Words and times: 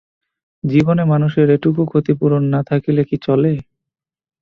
জীবনে 0.63 1.03
মানুষের 1.05 1.47
এটুকু 1.49 1.81
ক্ষতি 1.85 2.13
পূরণ 2.19 2.43
না 2.53 2.61
থাকিলে 2.69 3.01
কি 3.09 3.17
চলে! 3.25 3.53